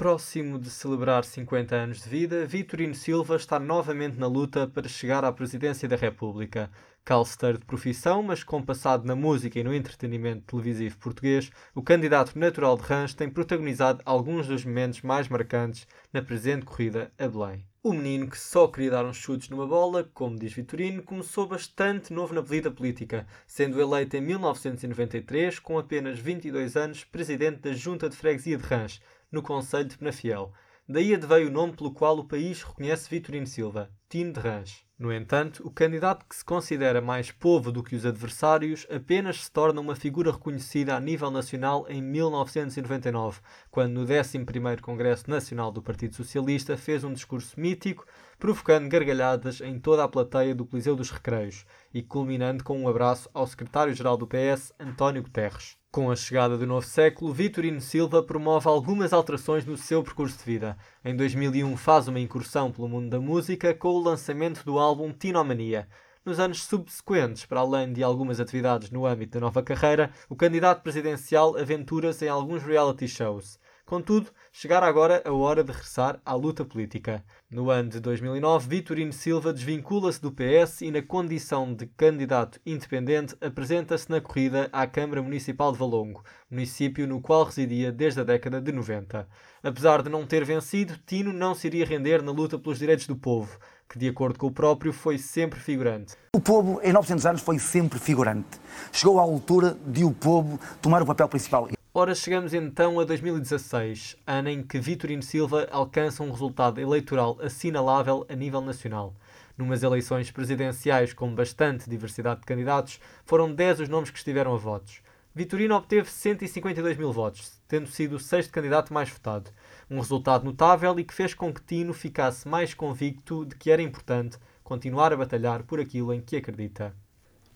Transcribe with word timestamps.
próximo 0.00 0.58
de 0.58 0.70
celebrar 0.70 1.26
50 1.26 1.76
anos 1.76 2.02
de 2.02 2.08
vida, 2.08 2.46
Vitorino 2.46 2.94
Silva 2.94 3.36
está 3.36 3.60
novamente 3.60 4.18
na 4.18 4.26
luta 4.26 4.66
para 4.66 4.88
chegar 4.88 5.26
à 5.26 5.30
presidência 5.30 5.86
da 5.86 5.94
República. 5.94 6.70
Calster 7.04 7.58
de 7.58 7.66
profissão, 7.66 8.22
mas 8.22 8.42
com 8.42 8.62
passado 8.62 9.06
na 9.06 9.14
música 9.14 9.60
e 9.60 9.62
no 9.62 9.74
entretenimento 9.74 10.46
televisivo 10.46 10.96
português, 10.96 11.50
o 11.74 11.82
candidato 11.82 12.38
natural 12.38 12.78
de 12.78 12.82
Rãs 12.84 13.12
tem 13.12 13.28
protagonizado 13.28 14.00
alguns 14.06 14.46
dos 14.46 14.64
momentos 14.64 15.02
mais 15.02 15.28
marcantes 15.28 15.86
na 16.10 16.22
presente 16.22 16.64
corrida 16.64 17.12
a 17.18 17.28
Belém. 17.28 17.62
O 17.82 17.92
menino 17.92 18.28
que 18.28 18.38
só 18.38 18.68
queria 18.68 18.90
dar 18.90 19.04
uns 19.06 19.16
chutes 19.16 19.50
numa 19.50 19.66
bola, 19.66 20.08
como 20.14 20.38
diz 20.38 20.52
Vitorino, 20.52 21.02
começou 21.02 21.46
bastante 21.46 22.12
novo 22.12 22.34
na 22.34 22.40
vida 22.40 22.70
política, 22.70 23.26
sendo 23.46 23.80
eleito 23.80 24.16
em 24.16 24.20
1993, 24.22 25.58
com 25.58 25.78
apenas 25.78 26.18
22 26.18 26.76
anos, 26.76 27.04
presidente 27.04 27.60
da 27.60 27.72
Junta 27.72 28.08
de 28.08 28.16
Freguesia 28.16 28.58
de 28.58 28.64
Rãs, 28.64 29.00
no 29.30 29.42
Conselho 29.42 29.88
de 29.88 29.98
Penafiel. 29.98 30.52
Daí 30.88 31.14
adveio 31.14 31.48
o 31.48 31.52
nome 31.52 31.72
pelo 31.74 31.92
qual 31.92 32.18
o 32.18 32.24
país 32.24 32.62
reconhece 32.62 33.08
Vitorino 33.08 33.46
Silva, 33.46 33.88
Tino 34.08 34.32
de 34.32 34.40
Rãs. 34.40 34.84
No 34.98 35.10
entanto, 35.10 35.66
o 35.66 35.70
candidato 35.70 36.26
que 36.28 36.34
se 36.34 36.44
considera 36.44 37.00
mais 37.00 37.30
povo 37.30 37.72
do 37.72 37.82
que 37.82 37.96
os 37.96 38.04
adversários 38.04 38.86
apenas 38.90 39.44
se 39.44 39.50
torna 39.50 39.80
uma 39.80 39.96
figura 39.96 40.32
reconhecida 40.32 40.94
a 40.94 41.00
nível 41.00 41.30
nacional 41.30 41.86
em 41.88 42.02
1999, 42.02 43.40
quando 43.70 43.94
no 43.94 44.04
11º 44.04 44.80
Congresso 44.80 45.30
Nacional 45.30 45.72
do 45.72 45.80
Partido 45.80 46.16
Socialista 46.16 46.76
fez 46.76 47.02
um 47.02 47.14
discurso 47.14 47.58
mítico, 47.58 48.04
provocando 48.38 48.90
gargalhadas 48.90 49.62
em 49.62 49.78
toda 49.78 50.04
a 50.04 50.08
plateia 50.08 50.54
do 50.54 50.66
Coliseu 50.66 50.94
dos 50.94 51.10
Recreios 51.10 51.64
e 51.94 52.02
culminando 52.02 52.62
com 52.62 52.78
um 52.78 52.88
abraço 52.88 53.30
ao 53.32 53.46
secretário-geral 53.46 54.18
do 54.18 54.26
PS, 54.26 54.74
António 54.78 55.22
Guterres. 55.22 55.79
Com 55.92 56.08
a 56.08 56.14
chegada 56.14 56.56
do 56.56 56.68
novo 56.68 56.86
século, 56.86 57.34
Vitorino 57.34 57.80
Silva 57.80 58.22
promove 58.22 58.68
algumas 58.68 59.12
alterações 59.12 59.66
no 59.66 59.76
seu 59.76 60.04
percurso 60.04 60.38
de 60.38 60.44
vida. 60.44 60.78
Em 61.04 61.16
2001 61.16 61.76
faz 61.76 62.06
uma 62.06 62.20
incursão 62.20 62.70
pelo 62.70 62.88
mundo 62.88 63.10
da 63.10 63.20
música 63.20 63.74
com 63.74 63.88
o 63.88 64.00
lançamento 64.00 64.64
do 64.64 64.78
álbum 64.78 65.12
Tinomania. 65.12 65.88
Nos 66.24 66.38
anos 66.38 66.62
subsequentes, 66.62 67.44
para 67.44 67.58
além 67.58 67.92
de 67.92 68.04
algumas 68.04 68.38
atividades 68.38 68.92
no 68.92 69.04
âmbito 69.04 69.32
da 69.32 69.40
nova 69.40 69.64
carreira, 69.64 70.12
o 70.28 70.36
candidato 70.36 70.80
presidencial 70.80 71.58
aventura-se 71.58 72.24
em 72.24 72.28
alguns 72.28 72.62
reality 72.62 73.08
shows. 73.08 73.58
Contudo, 73.90 74.30
chegara 74.52 74.86
agora 74.86 75.20
a 75.24 75.32
hora 75.32 75.64
de 75.64 75.72
regressar 75.72 76.20
à 76.24 76.32
luta 76.32 76.64
política. 76.64 77.24
No 77.50 77.70
ano 77.70 77.88
de 77.88 77.98
2009, 77.98 78.68
Vitorino 78.68 79.12
Silva 79.12 79.52
desvincula-se 79.52 80.22
do 80.22 80.30
PS 80.30 80.82
e, 80.82 80.92
na 80.92 81.02
condição 81.02 81.74
de 81.74 81.86
candidato 81.86 82.60
independente, 82.64 83.34
apresenta-se 83.40 84.08
na 84.08 84.20
corrida 84.20 84.68
à 84.72 84.86
Câmara 84.86 85.20
Municipal 85.20 85.72
de 85.72 85.78
Valongo, 85.78 86.22
município 86.48 87.04
no 87.04 87.20
qual 87.20 87.42
residia 87.42 87.90
desde 87.90 88.20
a 88.20 88.22
década 88.22 88.60
de 88.60 88.70
90. 88.70 89.26
Apesar 89.60 90.02
de 90.02 90.08
não 90.08 90.24
ter 90.24 90.44
vencido, 90.44 90.96
Tino 91.04 91.32
não 91.32 91.52
se 91.52 91.66
iria 91.66 91.84
render 91.84 92.22
na 92.22 92.30
luta 92.30 92.56
pelos 92.60 92.78
direitos 92.78 93.08
do 93.08 93.16
povo, 93.16 93.58
que, 93.88 93.98
de 93.98 94.06
acordo 94.06 94.38
com 94.38 94.46
o 94.46 94.52
próprio, 94.52 94.92
foi 94.92 95.18
sempre 95.18 95.58
figurante. 95.58 96.14
O 96.32 96.40
povo, 96.40 96.80
em 96.84 96.92
900 96.92 97.26
anos, 97.26 97.42
foi 97.42 97.58
sempre 97.58 97.98
figurante. 97.98 98.60
Chegou 98.92 99.18
à 99.18 99.22
altura 99.22 99.76
de 99.84 100.04
o 100.04 100.12
povo 100.12 100.60
tomar 100.80 101.02
o 101.02 101.06
papel 101.06 101.28
principal. 101.28 101.68
Ora, 101.92 102.14
chegamos 102.14 102.54
então 102.54 103.00
a 103.00 103.04
2016, 103.04 104.16
ano 104.24 104.48
em 104.48 104.62
que 104.62 104.78
Vitorino 104.78 105.24
Silva 105.24 105.66
alcança 105.72 106.22
um 106.22 106.30
resultado 106.30 106.80
eleitoral 106.80 107.36
assinalável 107.42 108.24
a 108.28 108.36
nível 108.36 108.60
nacional. 108.60 109.12
Numas 109.58 109.82
eleições 109.82 110.30
presidenciais 110.30 111.12
com 111.12 111.34
bastante 111.34 111.90
diversidade 111.90 112.42
de 112.42 112.46
candidatos, 112.46 113.00
foram 113.24 113.52
10 113.52 113.80
os 113.80 113.88
nomes 113.88 114.08
que 114.08 114.18
estiveram 114.18 114.54
a 114.54 114.56
votos. 114.56 115.02
Vitorino 115.34 115.74
obteve 115.74 116.08
152 116.08 116.96
mil 116.96 117.12
votos, 117.12 117.60
tendo 117.66 117.88
sido 117.88 118.14
o 118.14 118.20
sexto 118.20 118.52
candidato 118.52 118.94
mais 118.94 119.10
votado. 119.10 119.50
Um 119.90 119.98
resultado 119.98 120.44
notável 120.44 120.96
e 120.96 121.02
que 121.02 121.12
fez 121.12 121.34
com 121.34 121.52
que 121.52 121.60
Tino 121.60 121.92
ficasse 121.92 122.46
mais 122.46 122.72
convicto 122.72 123.44
de 123.44 123.56
que 123.56 123.68
era 123.68 123.82
importante 123.82 124.38
continuar 124.62 125.12
a 125.12 125.16
batalhar 125.16 125.64
por 125.64 125.80
aquilo 125.80 126.14
em 126.14 126.20
que 126.20 126.36
acredita. 126.36 126.94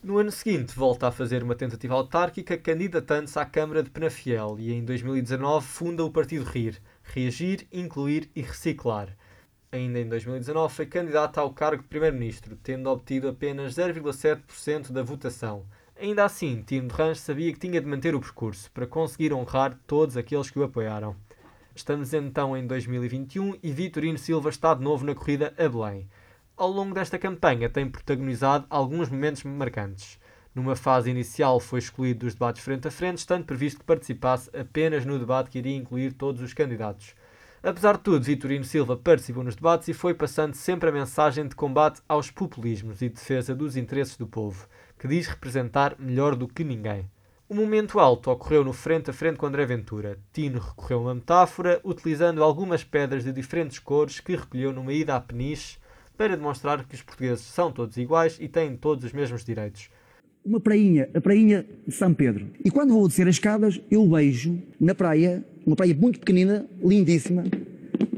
No 0.05 0.19
ano 0.19 0.31
seguinte, 0.31 0.77
volta 0.77 1.09
a 1.09 1.11
fazer 1.11 1.43
uma 1.43 1.55
tentativa 1.55 1.95
autárquica, 1.95 2.59
candidatando-se 2.59 3.39
à 3.39 3.47
Câmara 3.47 3.83
de 3.83 3.89
Penafiel 3.89 4.57
e 4.59 4.71
em 4.71 4.85
2019 4.85 5.67
funda 5.67 6.05
o 6.05 6.11
Partido 6.11 6.45
RIR, 6.45 6.79
Reagir, 7.03 7.67
Incluir 7.73 8.31
e 8.37 8.43
Reciclar. 8.43 9.17
Ainda 9.73 9.99
em 9.99 10.07
2019 10.07 10.75
foi 10.75 10.85
candidato 10.85 11.39
ao 11.39 11.55
cargo 11.55 11.83
de 11.83 11.89
Primeiro-Ministro, 11.89 12.55
tendo 12.63 12.91
obtido 12.91 13.29
apenas 13.29 13.77
0,7% 13.77 14.93
da 14.93 15.03
votação. 15.03 15.65
Ainda 15.99 16.27
assim, 16.27 16.63
Tino 16.63 16.87
de 16.87 17.19
sabia 17.19 17.51
que 17.51 17.61
tinha 17.61 17.81
de 17.81 17.87
manter 17.87 18.15
o 18.15 18.21
percurso 18.21 18.71
para 18.73 18.87
conseguir 18.87 19.33
honrar 19.33 19.81
todos 19.87 20.19
aqueles 20.19 20.51
que 20.51 20.59
o 20.59 20.65
apoiaram. 20.65 21.17
Estamos 21.75 22.13
então 22.13 22.55
em 22.55 22.67
2021 22.67 23.57
e 23.63 23.73
Vitorino 23.73 24.19
Silva 24.19 24.51
está 24.51 24.75
de 24.75 24.85
novo 24.85 25.07
na 25.07 25.15
corrida 25.15 25.55
a 25.57 25.67
Belém 25.67 26.07
ao 26.57 26.71
longo 26.71 26.95
desta 26.95 27.19
campanha 27.19 27.69
tem 27.69 27.89
protagonizado 27.89 28.67
alguns 28.71 29.09
momentos 29.09 29.43
marcantes. 29.43 30.19
Numa 30.55 30.77
fase 30.77 31.11
inicial 31.11 31.59
foi 31.59 31.81
excluído 31.81 32.21
dos 32.21 32.35
debates 32.35 32.63
frente 32.63 32.87
a 32.87 32.91
frente, 32.91 33.19
estando 33.19 33.45
previsto 33.45 33.81
que 33.81 33.87
participasse 33.87 34.49
apenas 34.57 35.05
no 35.05 35.19
debate 35.19 35.51
que 35.51 35.59
iria 35.59 35.77
incluir 35.77 36.13
todos 36.13 36.41
os 36.41 36.55
candidatos. 36.55 37.15
Apesar 37.61 37.97
de 37.97 38.03
tudo, 38.03 38.23
Vitorino 38.23 38.65
Silva 38.65 38.97
participou 38.97 39.43
nos 39.43 39.57
debates 39.57 39.89
e 39.89 39.95
foi 39.95 40.15
passando 40.15 40.55
sempre 40.55 40.89
a 40.89 40.93
mensagem 40.93 41.49
de 41.49 41.57
combate 41.57 42.01
aos 42.09 42.31
populismos 42.31 43.03
e 43.03 43.09
defesa 43.09 43.55
dos 43.55 43.77
interesses 43.77 44.17
do 44.17 44.27
povo, 44.27 44.69
que 44.99 45.09
diz 45.09 45.27
representar 45.27 45.97
melhor 45.99 46.37
do 46.37 46.47
que 46.47 46.63
ninguém. 46.63 47.11
O 47.49 47.55
momento 47.55 47.99
alto 47.99 48.31
ocorreu 48.31 48.63
no 48.63 48.73
frente 48.73 49.11
a 49.11 49.13
frente 49.13 49.39
com 49.39 49.47
André 49.47 49.67
Ventura. 49.67 50.19
Tino 50.33 50.61
recorreu 50.61 50.99
a 50.99 51.03
uma 51.03 51.15
metáfora, 51.15 51.81
utilizando 51.83 52.45
algumas 52.45 52.85
pedras 52.85 53.25
de 53.25 53.33
diferentes 53.33 53.79
cores 53.79 54.21
que 54.21 54.37
recolheu 54.37 54.73
numa 54.73 54.93
ida 54.93 55.17
a 55.17 55.21
Peniche 55.21 55.79
para 56.17 56.37
demonstrar 56.37 56.85
que 56.85 56.95
os 56.95 57.03
portugueses 57.03 57.45
são 57.45 57.73
todos 57.73 57.97
iguais 57.97 58.39
e 58.41 58.49
têm 58.49 58.77
todos 58.77 59.05
os 59.05 59.13
mesmos 59.13 59.45
direitos. 59.45 59.89
Uma 60.45 60.61
prainha, 60.61 61.09
a 61.15 61.21
prainha 61.21 61.65
de 61.87 61.93
São 61.95 62.13
Pedro. 62.13 62.47
E 62.65 62.71
quando 62.71 62.93
vou 62.93 63.09
descer 63.09 63.27
as 63.27 63.37
escadas, 63.37 63.81
eu 63.91 64.07
beijo 64.07 64.59
na 64.79 64.95
praia, 64.95 65.45
uma 65.67 65.75
praia 65.75 65.95
muito 65.95 66.21
pequenina, 66.21 66.67
lindíssima, 66.83 67.45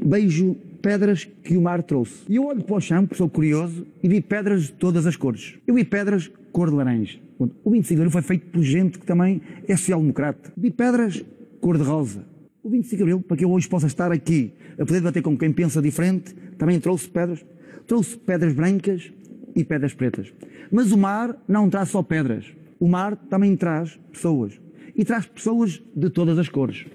beijo 0.03 0.55
pedras 0.81 1.25
que 1.25 1.55
o 1.55 1.61
mar 1.61 1.81
trouxe. 1.83 2.23
E 2.29 2.35
eu 2.35 2.45
olho 2.45 2.63
para 2.63 2.75
o 2.75 2.81
chão, 2.81 3.05
porque 3.05 3.15
sou 3.15 3.29
curioso, 3.29 3.87
e 4.03 4.07
vi 4.07 4.21
pedras 4.21 4.63
de 4.63 4.73
todas 4.73 5.05
as 5.07 5.15
cores. 5.15 5.57
Eu 5.65 5.75
vi 5.75 5.83
pedras 5.83 6.29
cor 6.51 6.69
de 6.69 6.75
laranja. 6.75 7.19
O 7.63 7.69
25 7.69 7.87
de 7.87 8.01
abril 8.01 8.11
foi 8.11 8.21
feito 8.21 8.47
por 8.47 8.63
gente 8.63 8.99
que 8.99 9.05
também 9.05 9.41
é 9.67 9.75
social-democrata. 9.75 10.51
Vi 10.57 10.71
pedras 10.71 11.23
cor 11.61 11.77
de 11.77 11.83
rosa. 11.83 12.25
O 12.63 12.69
25 12.69 12.97
de 12.97 13.03
abril, 13.03 13.21
para 13.21 13.37
que 13.37 13.45
eu 13.45 13.51
hoje 13.51 13.69
possa 13.69 13.87
estar 13.87 14.11
aqui 14.11 14.53
a 14.73 14.85
poder 14.85 14.99
debater 14.99 15.21
com 15.21 15.37
quem 15.37 15.51
pensa 15.51 15.81
diferente, 15.81 16.35
também 16.57 16.79
trouxe 16.79 17.07
pedras 17.07 17.45
trouxe 17.87 18.17
pedras 18.17 18.53
brancas 18.53 19.11
e 19.55 19.63
pedras 19.63 19.93
pretas. 19.93 20.31
Mas 20.69 20.91
o 20.91 20.97
mar 20.97 21.35
não 21.47 21.69
traz 21.69 21.89
só 21.89 22.03
pedras. 22.03 22.45
O 22.79 22.87
mar 22.87 23.15
também 23.15 23.55
traz 23.55 23.97
pessoas. 24.11 24.59
E 24.93 25.05
traz 25.05 25.25
pessoas 25.25 25.81
de 25.95 26.09
todas 26.09 26.37
as 26.37 26.49
cores. 26.49 26.85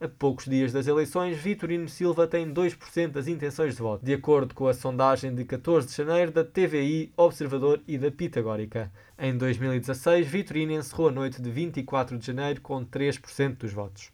A 0.00 0.06
poucos 0.06 0.44
dias 0.44 0.72
das 0.72 0.86
eleições, 0.86 1.36
Vitorino 1.38 1.88
Silva 1.88 2.28
tem 2.28 2.54
2% 2.54 3.08
das 3.08 3.26
intenções 3.26 3.74
de 3.74 3.82
voto, 3.82 4.04
de 4.04 4.14
acordo 4.14 4.54
com 4.54 4.68
a 4.68 4.74
sondagem 4.74 5.34
de 5.34 5.44
14 5.44 5.88
de 5.88 5.94
janeiro 5.94 6.30
da 6.30 6.44
TVI, 6.44 7.12
Observador 7.16 7.82
e 7.88 7.98
da 7.98 8.08
Pitagórica. 8.08 8.92
Em 9.18 9.36
2016, 9.36 10.28
Vitorino 10.28 10.72
encerrou 10.72 11.08
a 11.08 11.12
noite 11.12 11.42
de 11.42 11.50
24 11.50 12.16
de 12.16 12.24
janeiro 12.24 12.60
com 12.60 12.84
3% 12.84 13.56
dos 13.56 13.72
votos. 13.72 14.12